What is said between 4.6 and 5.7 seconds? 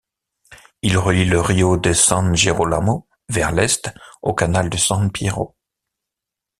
de San Piero.